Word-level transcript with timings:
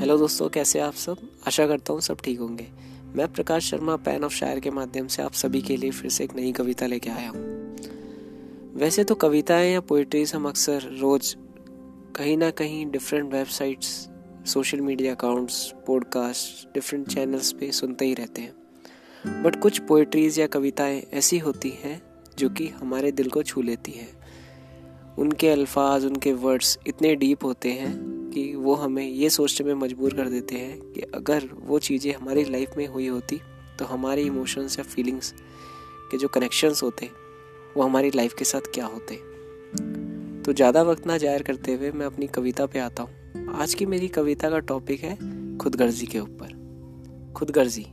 Hello 0.00 0.18
दोस्तों, 0.18 0.48
कैसे 0.48 0.80
आप 0.80 0.94
सब? 0.94 1.16
आशा 1.46 1.66
करता 1.66 1.92
हूँ 1.92 2.00
सब 2.00 2.20
ठीक 2.20 2.40
होंगे। 2.40 2.66
मैं 3.16 3.32
प्रकाश 3.32 3.70
शर्मा, 3.70 3.96
पैन 3.96 4.24
ऑफ़ 4.24 4.32
शायर 4.32 4.60
के 4.60 4.70
माध्यम 4.70 5.06
से 5.06 5.22
आप 5.22 5.32
सभी 5.32 5.62
के 5.62 5.76
लिए 5.76 5.90
फिर 5.90 6.10
से 6.10 6.24
एक 6.24 6.36
नई 6.36 6.52
कविता 6.52 6.86
लेके 6.86 7.10
आया 7.10 7.28
हूँ। 7.30 7.40
वैसे 8.74 9.04
तो 9.04 9.14
कविताएँ 9.14 9.72
या 9.72 9.80
पोइट्रीज 9.80 10.34
हम 10.34 10.48
अक्सर 10.48 10.82
रोज 11.00 11.36
कहीं 12.16 12.36
ना 12.36 12.50
कहीं 12.50 12.90
different 12.90 13.32
websites 13.32 14.08
social 14.46 14.80
media 14.80 15.14
accounts 15.14 15.74
podcast 15.86 16.74
different 16.74 17.08
channels 17.08 17.52
पे 17.52 17.72
सुनते 17.72 18.04
ही 18.04 18.14
रहते 18.14 18.42
हैं। 18.42 18.52
बट 19.42 19.60
कुछ 19.60 19.78
पोइट्रीज 19.78 20.38
या 20.38 20.46
कविताएँ 20.46 21.02
ऐसी 21.12 21.38
होती 21.38 21.70
हैं 21.70 22.02
जो 22.38 22.50
कि 22.50 22.68
हमारे 22.68 23.12
दिल 23.12 23.28
को 23.28 23.42
छू 23.42 23.62
लेती 23.62 23.92
हैं। 23.92 24.20
उनके 25.18 25.48
अल्फाज, 25.48 26.04
उनके 26.04 26.32
वर्ड्स 26.32 26.78
इतने 26.86 27.14
डीप 27.14 27.44
होते 27.44 27.72
हैं 27.72 28.09
कि 28.30 28.54
वो 28.54 28.74
हमें 28.74 29.04
ये 29.04 29.30
सोचने 29.30 29.66
में 29.66 29.80
मजबूर 29.80 30.14
कर 30.14 30.28
देते 30.28 30.56
हैं 30.56 30.80
कि 30.92 31.00
अगर 31.14 31.48
वो 31.60 31.78
चीज़ें 31.78 32.12
हमारी 32.12 32.44
लाइफ 32.44 32.76
में 32.76 32.86
हुई 32.86 33.06
होती 33.06 33.40
तो 33.78 33.84
हमारे 33.84 34.22
इमोशंस 34.22 34.78
या 34.78 34.84
फीलिंग्स 34.84 35.32
के 36.10 36.18
जो 36.18 36.28
कनेक्शंस 36.28 36.82
होते, 36.82 37.08
वो 37.76 37.82
हमारी 37.82 38.10
लाइफ 38.10 38.34
के 38.34 38.44
साथ 38.44 38.72
क्या 38.74 38.86
होते। 38.86 39.14
तो 40.42 40.52
ज़्यादा 40.52 40.82
वक्त 40.82 41.06
ना 41.06 41.16
ज़ाहिर 41.18 41.42
करते 41.42 41.74
हुए 41.74 41.90
मैं 41.90 42.06
अपनी 42.06 42.26
कविता 42.26 42.66
पे 42.66 42.78
आता 42.78 43.02
हूँ। 43.02 43.48
आज 43.54 43.74
की 43.74 43.86
मेरी 43.86 44.08
कविता 44.08 44.50
का 44.50 44.58
टॉपिक 44.58 45.02
है 45.02 45.16
खुदगर्जी 45.58 46.06
के 46.06 46.20
ऊपर। 46.20 47.32
खुदगर्जी। 47.36 47.86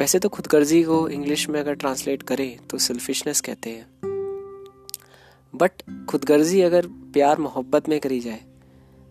वैसे 0.00 0.18
तो 0.18 0.28
खुदगर्जी 0.28 0.82
को 0.82 1.08
इंग्लिश 1.08 1.48
में 1.48 1.60
अगर 1.60 1.74
ट्रांसलेट 1.74 2.22
करें 2.22 2.58
तो 2.70 2.78
सेल्फिशनेस 2.78 3.40
कहते 3.40 3.70
हैं। 3.70 3.86
बट 5.54 5.82
खुदगर्जी 6.08 6.60
अगर 6.60 6.86
प्यार 7.12 7.38
मोहब्बत 7.38 7.88
में 7.88 7.98
करी 8.00 8.20
जाए 8.20 8.40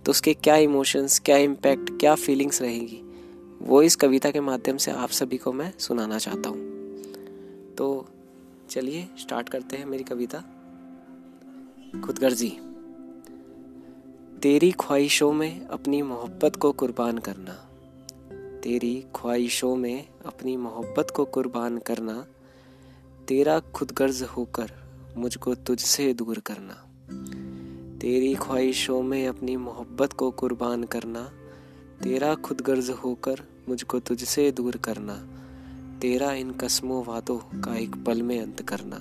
तो 0.06 0.12
उसके 0.12 0.34
क्या 0.34 0.56
इमोशंस 0.56 1.20
क्या 1.20 1.38
इम्पैक्ट 1.38 1.90
क्या 2.00 2.16
फीलिंग्स 2.16 2.62
रहेंगी, 2.62 3.02
वो 3.62 3.82
इस 3.82 3.96
कविता 3.96 4.32
के 4.32 4.40
माध्यम 4.40 4.78
से 4.78 4.92
आप 4.92 5.10
सभी 5.12 5.38
को 5.38 5.54
मैं 5.54 5.72
सुनाना 5.80 6.18
चाहता 6.18 6.50
हूँ। 6.50 7.74
तो 7.76 8.06
चलिए 8.70 9.08
स्टार्ट 9.20 9.50
करते 9.50 9.78
हैं 9.78 9.86
मेरी 9.86 10.04
कविता। 10.04 10.44
खुदगर्जी 12.06 12.50
तेरी 14.42 14.72
ख्वाहिशों 14.72 15.32
में 15.34 15.66
अपनी 15.68 16.02
मोहब्बत 16.02 16.56
को 16.56 16.72
कुर्बान 16.72 17.18
करना, 17.18 17.54
तेरी 18.64 19.06
ख्वाहिशों 19.16 19.76
में 19.76 20.08
अपनी 20.26 20.56
मोहब्बत 20.58 21.12
को 21.12 21.26
कुर्बान 21.26 21.78
करना, 21.78 22.26
तेरा 23.28 23.60
खुदगर्ज 23.76 24.22
होकर 24.38 24.72
मुझको 25.18 25.56
तुझसे 25.56 26.14
दूर 26.14 26.40
करना। 26.40 26.82
तेरी 28.06 28.34
ख्वाहिशों 28.36 29.02
में 29.04 29.28
अपनी 29.28 29.56
मोहब्बत 29.58 30.14
को 30.14 30.30
कुर्बान 30.32 30.84
करना, 30.84 31.22
तेरा 32.04 32.36
खुद 32.36 32.62
गर्ज 32.62 32.90
होकर 32.90 33.42
मुझको 33.70 34.00
तुझसे 34.00 34.52
दूर 34.52 34.78
करना, 34.78 35.14
तेरा 36.02 36.32
इन 36.34 36.52
कस्मों 36.52 37.04
वादों 37.06 37.38
का 37.62 37.76
एक 37.78 37.96
पल 38.04 38.22
में 38.22 38.40
अंत 38.42 38.62
करना। 38.62 38.96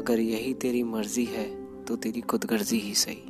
अगर 0.00 0.20
यही 0.20 0.54
तेरी 0.54 0.82
मर्ज़ी 0.82 1.24
है 1.24 1.46
तो 1.84 1.96
तेरी 1.96 2.20
खुदगर्जी 2.20 2.78
ही 2.78 2.94
सही। 2.94 3.22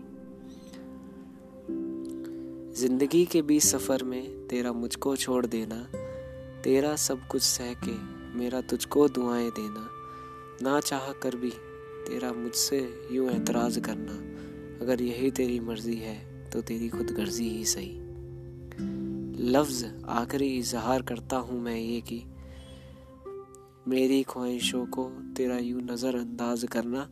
ज़िंदगी 2.75 3.25
के 3.27 3.43
बीच 3.43 3.63
सफ़र 3.63 4.05
में 4.05 4.47
तेरा 4.49 4.73
मुझको 4.73 5.17
छोड़ 5.17 5.47
देना, 5.47 5.87
तेरा 6.65 6.97
सब 6.97 7.27
कुछ 7.27 7.43
सह 7.43 7.73
के 7.85 7.99
मेरा 8.39 8.61
तुझको 8.61 9.09
दुआएँ 9.09 9.51
देना, 9.51 9.89
ना 10.63 10.81
चाह 10.81 11.13
कर 11.13 11.37
भी 11.37 11.53
तेरा 12.07 12.33
मुझसे 12.33 13.09
यूँ 13.13 13.31
एतराज़ 13.31 13.81
करना। 13.81 14.34
अगर 14.83 15.03
यही 15.03 15.31
तेरी 15.31 15.59
मर्ज़ी 15.61 15.97
है 15.97 16.17
तो 16.51 16.61
तेरी 16.63 16.89
खुद 16.89 17.11
गर्जी 17.11 17.49
ही 17.49 17.65
सही। 17.65 17.93
लफ्ज 19.47 19.85
आखिरी 20.11 20.47
इजहार 20.59 21.03
करता 21.03 21.37
हूँ 21.37 21.61
मैं 21.61 21.77
ये 21.77 22.01
कि 22.01 22.23
मेरी 23.89 24.23
ख्वाहिशों 24.23 24.85
को 24.87 25.05
तेरा 25.37 25.59
यूँ 25.59 25.83
नज़रअंदाज 25.83 26.65
करना, 26.65 27.09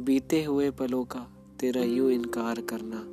बीते 0.00 0.42
हुए 0.44 0.70
पलों 0.70 1.04
का 1.04 1.26
तेरा 1.60 1.82
यूँ 1.82 2.10
इनकार 2.12 2.60
करना, 2.60 3.04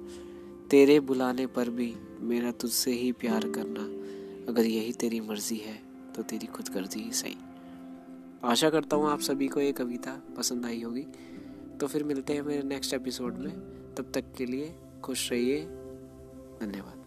तेरे 0.69 0.99
बुलाने 0.99 1.45
पर 1.47 1.69
भी 1.69 1.93
मेरा 2.21 2.51
तुझसे 2.51 2.91
ही 2.91 3.11
प्यार 3.11 3.47
करना। 3.49 3.87
अगर 4.51 4.65
यही 4.65 4.93
तेरी 4.93 5.19
मर्ज़ी 5.19 5.57
है 5.57 5.79
तो 6.15 6.23
तेरी 6.23 6.47
खुद 6.47 6.69
गर्जी 6.73 6.99
ही 6.99 7.11
सही। 7.13 7.35
आशा 8.43 8.69
करता 8.69 8.95
हूँ 8.95 9.09
आप 9.09 9.19
सभी 9.21 9.47
को 9.47 9.59
ये 9.59 9.71
कविता 9.71 10.21
पसंद 10.37 10.65
आई 10.65 10.81
होगी। 10.81 11.05
तो 11.79 11.87
फिर 11.87 12.03
मिलते 12.03 12.33
हैं 12.33 12.41
मेरे 12.41 12.63
नेक्स्ट 12.63 12.93
एपिसोड 12.93 13.37
में। 13.37 13.78
तब 13.99 14.11
तक 14.11 14.23
के 14.37 14.45
लिए 14.45 14.75
खुश 15.03 15.31
रहिए। 15.31 15.65
धन्यवाद। 16.59 16.98